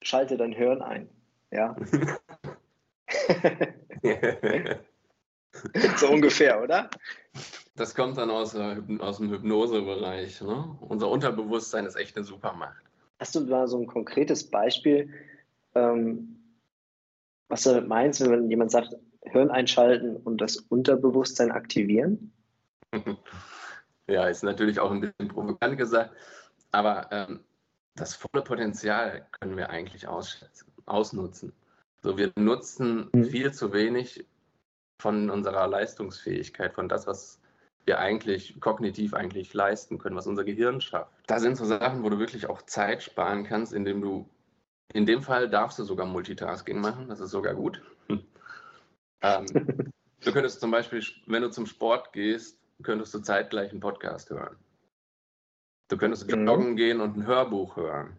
schalte 0.00 0.36
dein 0.36 0.52
Hirn 0.52 0.82
ein. 0.82 1.08
Ja. 1.50 1.76
so 5.98 6.08
ungefähr, 6.08 6.62
oder? 6.62 6.88
Das 7.76 7.94
kommt 7.94 8.16
dann 8.16 8.30
aus, 8.30 8.56
aus 8.56 9.18
dem 9.18 9.30
Hypnosebereich. 9.30 10.40
Ne? 10.40 10.78
Unser 10.80 11.10
Unterbewusstsein 11.10 11.84
ist 11.84 11.96
echt 11.96 12.16
eine 12.16 12.24
Supermacht. 12.24 12.82
Hast 13.18 13.34
du 13.34 13.40
da 13.40 13.66
so 13.66 13.78
ein 13.78 13.86
konkretes 13.86 14.50
Beispiel, 14.50 15.12
ähm, 15.74 16.38
was 17.48 17.64
du 17.64 17.70
damit 17.70 17.88
meinst, 17.88 18.26
wenn 18.26 18.48
jemand 18.48 18.70
sagt, 18.70 18.96
Hirn 19.24 19.50
einschalten 19.50 20.16
und 20.16 20.40
das 20.40 20.56
Unterbewusstsein 20.56 21.52
aktivieren? 21.52 22.32
Ja, 24.08 24.26
ist 24.26 24.42
natürlich 24.42 24.80
auch 24.80 24.90
ein 24.90 25.00
bisschen 25.00 25.28
provokant 25.28 25.78
gesagt, 25.78 26.14
aber 26.72 27.08
ähm, 27.12 27.44
das 27.94 28.14
volle 28.14 28.42
Potenzial 28.42 29.26
können 29.40 29.56
wir 29.56 29.70
eigentlich 29.70 30.08
ausnutzen. 30.08 31.52
So, 32.02 32.18
wir 32.18 32.32
nutzen 32.36 33.10
mhm. 33.12 33.24
viel 33.24 33.52
zu 33.52 33.72
wenig 33.72 34.26
von 35.00 35.30
unserer 35.30 35.68
Leistungsfähigkeit, 35.68 36.74
von 36.74 36.88
das, 36.88 37.06
was 37.06 37.40
wir 37.84 37.98
eigentlich 37.98 38.60
kognitiv 38.60 39.14
eigentlich 39.14 39.54
leisten 39.54 39.98
können, 39.98 40.16
was 40.16 40.26
unser 40.26 40.44
Gehirn 40.44 40.80
schafft. 40.80 41.12
Da 41.26 41.38
sind 41.38 41.56
so 41.56 41.64
Sachen, 41.64 42.02
wo 42.02 42.10
du 42.10 42.18
wirklich 42.18 42.48
auch 42.48 42.62
Zeit 42.62 43.02
sparen 43.02 43.44
kannst, 43.44 43.72
indem 43.72 44.00
du 44.00 44.28
In 44.92 45.06
dem 45.06 45.22
Fall 45.22 45.48
darfst 45.48 45.78
du 45.78 45.84
sogar 45.84 46.06
Multitasking 46.06 46.80
machen, 46.80 47.08
das 47.08 47.20
ist 47.20 47.30
sogar 47.30 47.54
gut. 47.54 47.82
ähm, 49.22 49.46
du 50.20 50.32
könntest 50.32 50.60
zum 50.60 50.70
Beispiel, 50.70 51.02
wenn 51.26 51.42
du 51.42 51.50
zum 51.50 51.66
Sport 51.66 52.12
gehst, 52.12 52.61
könntest 52.82 53.14
du 53.14 53.20
zeitgleich 53.20 53.70
einen 53.70 53.80
Podcast 53.80 54.30
hören. 54.30 54.56
Du 55.88 55.96
könntest 55.96 56.30
mhm. 56.30 56.46
joggen 56.46 56.76
gehen 56.76 57.00
und 57.00 57.16
ein 57.16 57.26
Hörbuch 57.26 57.76
hören. 57.76 58.16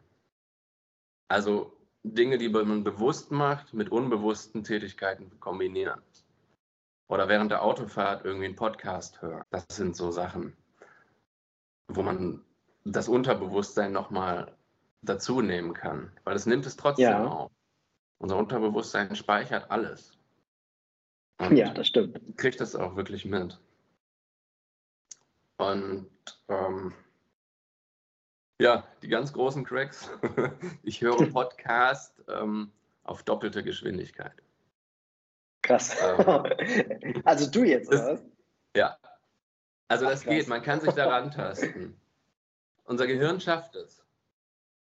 Also 1.28 1.76
Dinge, 2.04 2.38
die 2.38 2.50
man 2.50 2.84
bewusst 2.84 3.32
macht, 3.32 3.74
mit 3.74 3.92
unbewussten 3.92 4.64
Tätigkeiten 4.64 5.40
kombinieren. 5.40 6.02
Oder 7.08 7.28
während 7.28 7.52
der 7.52 7.64
Autofahrt 7.64 8.26
irgendwie 8.26 8.46
einen 8.46 8.56
Podcast 8.56 9.22
hören. 9.22 9.44
Das 9.50 9.66
sind 9.72 9.96
so 9.96 10.12
Sachen, 10.12 10.56
wo 11.88 12.04
man 12.04 12.44
das 12.86 13.08
Unterbewusstsein 13.08 13.92
nochmal 13.92 14.52
dazu 15.02 15.42
nehmen 15.42 15.74
kann. 15.74 16.12
Weil 16.24 16.36
es 16.36 16.46
nimmt 16.46 16.66
es 16.66 16.76
trotzdem 16.76 17.06
ja. 17.06 17.28
auf. 17.28 17.52
Unser 18.20 18.38
Unterbewusstsein 18.38 19.16
speichert 19.16 19.70
alles. 19.70 20.18
Und 21.40 21.58
ja, 21.58 21.74
das 21.74 21.88
stimmt. 21.88 22.38
Kriegt 22.38 22.62
das 22.62 22.76
auch 22.76 22.96
wirklich 22.96 23.26
mit. 23.26 23.60
Und 25.72 26.10
ähm, 26.50 26.94
ja, 28.60 28.86
die 29.02 29.08
ganz 29.08 29.34
großen 29.34 29.64
Cracks. 29.64 30.10
ich 30.84 31.02
höre 31.02 31.26
Podcast 31.32 32.22
ähm, 32.28 32.72
auf 33.04 33.24
doppelte 33.24 33.64
Geschwindigkeit. 33.64 34.44
Krass. 35.62 35.96
Ähm, 36.02 37.22
also 37.26 37.50
du 37.50 37.64
jetzt, 37.64 37.92
das, 37.92 38.02
oder? 38.02 38.22
Ja. 38.76 38.98
Also 39.88 40.06
Ach, 40.06 40.12
das 40.12 40.24
krass. 40.24 40.34
geht, 40.34 40.48
man 40.48 40.62
kann 40.62 40.82
sich 40.82 40.94
daran 40.94 41.32
tasten. 41.32 42.00
Unser 42.84 43.08
Gehirn 43.08 43.40
schafft 43.40 43.76
es. 43.76 44.04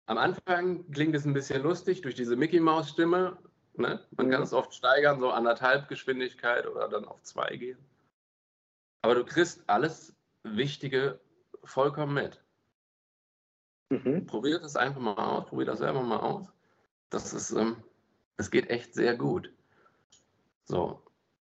Am 0.06 0.16
Anfang 0.16 0.90
klingt 0.90 1.14
es 1.14 1.25
ein 1.25 1.35
bisschen 1.35 1.62
lustig 1.62 2.02
durch 2.02 2.14
diese 2.14 2.37
Mickey-Maus-Stimme. 2.37 3.37
Ne? 3.75 4.00
Man 4.16 4.26
mhm. 4.26 4.30
kann 4.30 4.42
es 4.42 4.52
oft 4.52 4.73
steigern, 4.73 5.20
so 5.20 5.30
anderthalb 5.30 5.88
Geschwindigkeit 5.88 6.66
oder 6.66 6.88
dann 6.88 7.04
auf 7.04 7.23
zwei 7.23 7.56
gehen. 7.56 7.78
Aber 9.02 9.14
du 9.14 9.25
kriegst 9.25 9.62
alles 9.68 10.14
Wichtige 10.42 11.21
vollkommen 11.64 12.14
mit. 12.14 12.42
Mhm. 13.90 14.26
Probiert 14.26 14.64
es 14.64 14.76
einfach 14.76 15.00
mal 15.00 15.14
aus, 15.14 15.47
probiert 15.47 15.68
das 15.68 15.78
selber 15.78 16.02
mal 16.02 16.21
aus. 16.21 16.47
Das 17.11 17.33
ist, 17.33 17.52
ähm, 17.52 17.76
geht 18.50 18.71
echt 18.71 18.95
sehr 18.95 19.16
gut. 19.16 19.52
So, 20.64 21.02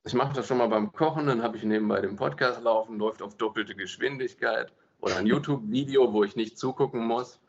ich 0.03 0.13
mache 0.13 0.33
das 0.33 0.47
schon 0.47 0.57
mal 0.57 0.67
beim 0.67 0.91
Kochen, 0.91 1.27
dann 1.27 1.43
habe 1.43 1.57
ich 1.57 1.63
nebenbei 1.63 2.01
den 2.01 2.15
Podcast 2.15 2.61
laufen, 2.61 2.97
läuft 2.97 3.21
auf 3.21 3.37
doppelte 3.37 3.75
Geschwindigkeit 3.75 4.73
oder 4.99 5.17
ein 5.17 5.27
YouTube-Video, 5.27 6.11
wo 6.11 6.23
ich 6.23 6.35
nicht 6.35 6.57
zugucken 6.57 7.05
muss. 7.05 7.39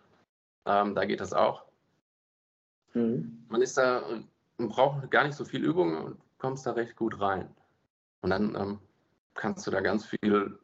Ähm, 0.67 0.95
da 0.95 1.05
geht 1.05 1.21
das 1.21 1.33
auch. 1.33 1.65
Mhm. 2.93 3.45
Man 3.49 3.63
ist 3.63 3.79
da, 3.79 4.03
man 4.59 4.69
braucht 4.69 5.11
gar 5.11 5.25
nicht 5.25 5.37
so 5.37 5.45
viel 5.45 5.65
Übung 5.65 5.97
und 5.97 6.21
kommst 6.39 6.67
da 6.67 6.73
recht 6.73 6.97
gut 6.97 7.21
rein. 7.21 7.49
Und 8.21 8.31
dann 8.31 8.55
ähm, 8.55 8.79
kannst 9.35 9.67
du 9.67 9.71
da 9.71 9.81
ganz 9.81 10.07
viel 10.07 10.59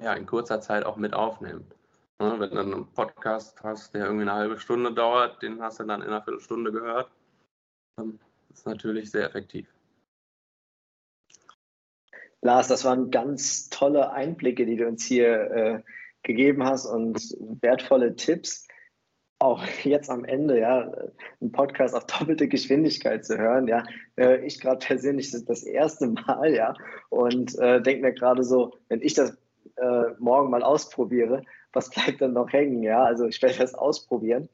ja, 0.00 0.14
in 0.14 0.26
kurzer 0.26 0.60
Zeit 0.60 0.84
auch 0.84 0.96
mit 0.96 1.14
aufnehmen. 1.14 1.66
Ja, 2.20 2.38
wenn 2.40 2.50
du 2.50 2.60
einen 2.60 2.92
Podcast 2.92 3.62
hast, 3.62 3.94
der 3.94 4.06
irgendwie 4.06 4.22
eine 4.22 4.34
halbe 4.34 4.58
Stunde 4.58 4.92
dauert, 4.92 5.40
den 5.42 5.62
hast 5.62 5.80
du 5.80 5.84
dann 5.84 6.02
in 6.02 6.08
einer 6.08 6.22
Viertelstunde 6.22 6.72
gehört, 6.72 7.10
dann 7.96 8.18
ist 8.52 8.66
natürlich 8.66 9.10
sehr 9.10 9.26
effektiv. 9.26 9.68
Lars, 12.40 12.68
das 12.68 12.84
waren 12.84 13.10
ganz 13.10 13.68
tolle 13.68 14.12
Einblicke, 14.12 14.64
die 14.66 14.76
du 14.76 14.86
uns 14.86 15.04
hier 15.04 15.50
äh, 15.50 15.82
gegeben 16.22 16.64
hast 16.64 16.86
und 16.86 17.36
wertvolle 17.60 18.14
Tipps. 18.16 18.66
Auch 19.40 19.64
jetzt 19.84 20.10
am 20.10 20.24
Ende, 20.24 20.58
ja, 20.58 20.92
einen 21.40 21.52
Podcast 21.52 21.94
auf 21.94 22.06
doppelte 22.06 22.48
Geschwindigkeit 22.48 23.24
zu 23.24 23.38
hören, 23.38 23.68
ja. 23.68 23.84
Äh, 24.16 24.44
ich 24.44 24.60
gerade 24.60 24.84
persönlich 24.84 25.30
das, 25.30 25.44
das 25.44 25.62
erste 25.62 26.08
Mal, 26.08 26.52
ja, 26.52 26.74
und 27.08 27.56
äh, 27.58 27.80
denke 27.80 28.02
mir 28.02 28.12
gerade 28.12 28.42
so, 28.42 28.74
wenn 28.88 29.00
ich 29.02 29.14
das 29.14 29.36
äh, 29.80 30.14
morgen 30.18 30.50
mal 30.50 30.62
ausprobiere, 30.62 31.42
was 31.72 31.90
bleibt 31.90 32.20
dann 32.20 32.32
noch 32.32 32.52
hängen? 32.52 32.82
Ja, 32.82 33.04
also 33.04 33.26
ich 33.26 33.40
werde 33.42 33.58
das 33.58 33.74
ausprobieren 33.74 34.48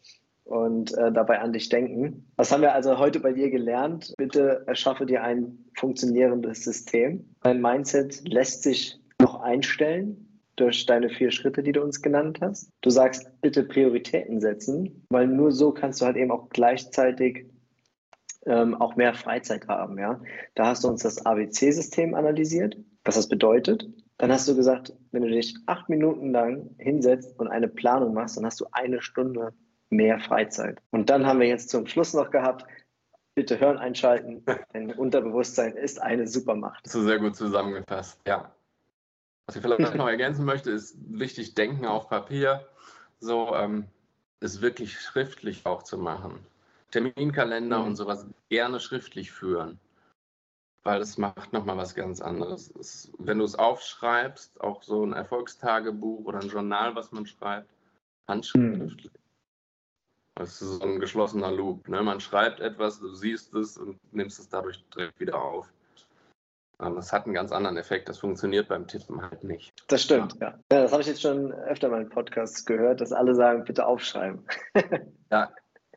und 0.45 0.97
äh, 0.97 1.11
dabei 1.11 1.41
an 1.41 1.53
dich 1.53 1.69
denken. 1.69 2.27
Was 2.37 2.53
haben 2.53 2.63
wir 2.63 2.75
also 2.75 2.99
heute 2.99 3.21
bei 3.21 3.33
dir 3.33 3.51
gelernt? 3.51 4.15
Bitte 4.17 4.65
erschaffe 4.67 5.07
dir 5.07 5.23
ein 5.23 5.65
funktionierendes 5.79 6.65
System. 6.65 7.35
Dein 7.43 7.61
Mindset 7.61 8.27
lässt 8.29 8.63
sich 8.63 9.01
noch 9.21 9.41
einstellen 9.41 10.41
durch 10.57 10.87
deine 10.87 11.09
vier 11.09 11.31
Schritte, 11.31 11.63
die 11.63 11.73
du 11.73 11.83
uns 11.83 12.03
genannt 12.03 12.39
hast. 12.41 12.71
Du 12.83 12.91
sagst, 12.91 13.29
bitte 13.41 13.65
Prioritäten 13.65 14.41
setzen, 14.41 15.05
weil 15.11 15.27
nur 15.27 15.51
so 15.51 15.73
kannst 15.73 16.01
du 16.01 16.07
halt 16.07 16.17
eben 16.17 16.31
auch 16.31 16.49
gleichzeitig 16.51 17.47
ähm, 18.47 18.75
auch 18.75 18.97
mehr 18.97 19.15
Freizeit 19.15 19.67
haben. 19.69 19.99
Ja? 19.99 20.21
Da 20.55 20.67
hast 20.67 20.85
du 20.85 20.89
uns 20.89 21.03
das 21.03 21.25
ABC-System 21.25 22.15
analysiert, 22.15 22.77
was 23.05 23.17
das 23.17 23.29
bedeutet. 23.29 23.89
Dann 24.19 24.31
hast 24.31 24.47
du 24.49 24.55
gesagt, 24.55 24.93
wenn 25.11 25.23
du 25.23 25.29
dich 25.29 25.57
acht 25.67 25.89
Minuten 25.89 26.31
lang 26.31 26.75
hinsetzt 26.79 27.39
und 27.39 27.49
eine 27.49 27.69
Planung 27.69 28.15
machst, 28.15 28.37
dann 28.37 28.47
hast 28.47 28.61
du 28.61 28.67
eine 28.73 29.03
Stunde 29.03 29.53
mehr 29.91 30.21
Freizeit. 30.21 30.81
Und 30.91 31.11
dann 31.11 31.27
haben 31.27 31.41
wir 31.41 31.49
jetzt 31.49 31.69
zum 31.69 31.87
Schluss 31.87 32.15
noch 32.15 32.31
gehabt, 32.31 32.65
bitte 33.35 33.59
hören 33.59 33.79
einschalten, 33.79 34.45
denn 34.75 34.93
Unterbewusstsein 34.93 35.77
ist 35.77 36.01
eine 36.01 36.29
Supermacht. 36.29 36.87
Das 36.87 36.95
ist 36.95 37.05
sehr 37.05 37.19
gut 37.19 37.37
zusammengefasst, 37.37 38.21
ja. 38.27 38.55
Was 39.47 39.57
ich 39.57 39.63
vielleicht 39.63 39.95
noch 39.97 40.09
ergänzen 40.09 40.45
möchte, 40.45 40.71
ist 40.71 40.97
wichtig, 41.07 41.55
Denken 41.55 41.85
auf 41.85 42.09
Papier, 42.09 42.67
so 43.19 43.55
ähm, 43.55 43.89
ist 44.41 44.63
wirklich 44.63 44.99
schriftlich 44.99 45.67
auch 45.67 45.83
zu 45.83 45.99
machen. 45.99 46.39
Terminkalender 46.93 47.81
mhm. 47.81 47.89
und 47.89 47.97
sowas 47.97 48.27
gerne 48.49 48.81
schriftlich 48.81 49.33
führen 49.33 49.81
weil 50.85 51.01
es 51.01 51.19
macht 51.19 51.53
nochmal 51.53 51.79
was 51.79 51.95
ganz 51.95 52.21
anderes. 52.21 52.73
Es, 52.79 53.11
wenn 53.19 53.39
du 53.39 53.45
es 53.45 53.55
aufschreibst, 53.55 54.61
auch 54.61 54.83
so 54.83 55.05
ein 55.05 55.15
Erfolgstagebuch 55.15 56.27
oder 56.27 56.41
ein 56.41 56.49
Journal, 56.49 56.95
was 56.95 57.11
man 57.11 57.27
schreibt, 57.27 57.71
handschriftlich. 58.29 59.05
Hm. 59.05 59.11
Das 60.37 60.61
ist 60.61 60.81
so 60.81 60.85
ein 60.85 61.01
geschlossener 61.01 61.53
Loop. 61.53 61.89
Ne? 61.89 62.03
Man 62.03 62.21
schreibt 62.21 62.61
etwas, 62.61 62.99
du 62.99 63.15
siehst 63.15 63.55
es 63.55 63.79
und 63.79 63.99
nimmst 64.13 64.39
es 64.41 64.49
dadurch 64.49 64.85
direkt 64.95 65.19
wieder 65.21 65.41
auf. 65.41 65.73
Ähm, 66.83 66.97
das 66.97 67.13
hat 67.13 67.25
einen 67.25 67.35
ganz 67.35 67.53
anderen 67.53 67.77
Effekt. 67.77 68.09
Das 68.09 68.19
funktioniert 68.19 68.69
beim 68.69 68.87
Tippen 68.87 69.23
halt 69.23 69.45
nicht. 69.45 69.73
Das 69.89 70.03
stimmt, 70.03 70.37
ja. 70.41 70.59
ja 70.73 70.83
das 70.83 70.93
habe 70.93 71.03
ich 71.03 71.09
jetzt 71.09 71.23
schon 71.23 71.53
öfter 71.53 71.89
mal 71.89 72.03
in 72.03 72.09
Podcasts 72.09 72.67
gehört, 72.67 73.01
dass 73.01 73.13
alle 73.13 73.35
sagen, 73.35 73.65
bitte 73.65 73.87
aufschreiben. 73.87 74.45
ja, 75.31 75.53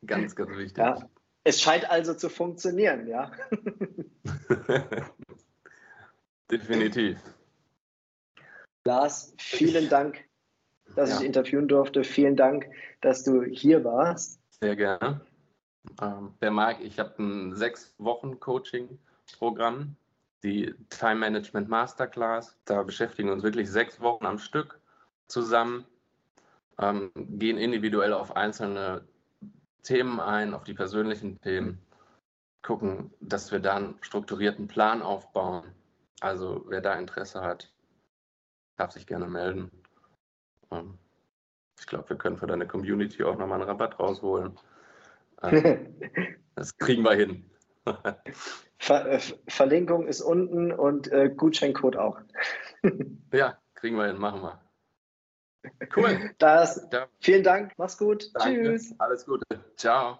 ganz, 0.05 0.35
ganz 0.35 0.51
wichtig. 0.51 0.77
Ja. 0.77 1.09
Es 1.47 1.61
scheint 1.61 1.89
also 1.89 2.13
zu 2.13 2.27
funktionieren, 2.27 3.07
ja. 3.07 3.31
Definitiv. 6.51 7.19
Lars, 8.83 9.33
vielen 9.37 9.87
Dank, 9.87 10.25
dass 10.97 11.09
ja. 11.09 11.19
ich 11.19 11.23
interviewen 11.25 11.69
durfte. 11.69 12.03
Vielen 12.03 12.35
Dank, 12.35 12.67
dass 12.99 13.23
du 13.23 13.43
hier 13.43 13.85
warst. 13.85 14.41
Sehr 14.59 14.75
gerne. 14.75 15.21
Ähm, 16.01 16.33
wer 16.41 16.51
mag, 16.51 16.81
ich 16.81 16.99
habe 16.99 17.15
ein 17.23 17.55
sechs 17.55 17.95
Wochen 17.97 18.41
Coaching-Programm, 18.41 19.95
die 20.43 20.75
Time 20.89 21.15
Management 21.15 21.69
Masterclass. 21.69 22.57
Da 22.65 22.83
beschäftigen 22.83 23.29
wir 23.29 23.33
uns 23.33 23.43
wirklich 23.43 23.71
sechs 23.71 24.01
Wochen 24.01 24.25
am 24.25 24.37
Stück 24.37 24.81
zusammen, 25.29 25.85
ähm, 26.77 27.09
gehen 27.15 27.57
individuell 27.57 28.11
auf 28.11 28.35
einzelne 28.35 29.07
Themen 29.87 30.19
ein, 30.19 30.53
auf 30.53 30.65
die 30.65 30.73
persönlichen 30.73 31.39
Themen, 31.39 31.79
gucken, 32.61 33.13
dass 33.21 33.53
wir 33.53 33.59
dann 33.59 33.95
strukturierten 34.01 34.67
Plan 34.67 35.01
aufbauen. 35.01 35.63
Also 36.19 36.65
wer 36.67 36.81
da 36.81 36.95
Interesse 36.95 37.41
hat, 37.41 37.71
darf 38.75 38.91
sich 38.91 39.07
gerne 39.07 39.27
melden. 39.27 39.71
Ähm, 40.71 40.97
ich 41.79 41.87
glaube, 41.87 42.09
wir 42.09 42.17
können 42.17 42.37
für 42.37 42.47
deine 42.47 42.67
Community 42.67 43.23
auch 43.23 43.37
nochmal 43.37 43.61
einen 43.61 43.69
Rabatt 43.69 43.97
rausholen. 43.97 44.59
Ähm, 45.41 45.95
das 46.55 46.77
kriegen 46.77 47.03
wir 47.03 47.13
hin. 47.13 47.49
Ver 48.79 49.05
äh, 49.09 49.19
Verlinkung 49.47 50.05
ist 50.05 50.19
unten 50.19 50.73
und 50.73 51.09
äh, 51.13 51.29
Gutscheincode 51.29 51.95
auch. 51.95 52.19
ja, 53.31 53.57
kriegen 53.75 53.95
wir 53.95 54.07
hin, 54.07 54.17
machen 54.17 54.41
wir. 54.41 54.59
Cool. 55.95 56.33
Das, 56.37 56.87
vielen 57.19 57.43
Dank. 57.43 57.73
Mach's 57.77 57.97
gut. 57.97 58.29
Danke. 58.33 58.63
Tschüss. 58.63 58.95
Alles 58.99 59.25
Gute. 59.25 59.45
Ciao. 59.75 60.19